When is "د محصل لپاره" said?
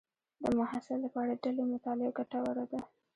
0.41-1.39